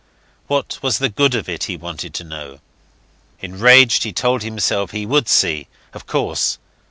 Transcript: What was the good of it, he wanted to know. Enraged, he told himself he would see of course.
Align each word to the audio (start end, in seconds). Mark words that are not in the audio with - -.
What 0.47 0.79
was 0.81 0.97
the 0.97 1.09
good 1.09 1.35
of 1.35 1.47
it, 1.47 1.65
he 1.65 1.77
wanted 1.77 2.15
to 2.15 2.23
know. 2.23 2.59
Enraged, 3.39 4.01
he 4.01 4.11
told 4.11 4.41
himself 4.41 4.89
he 4.89 5.05
would 5.05 5.29
see 5.29 5.67
of 5.93 6.07
course. 6.07 6.57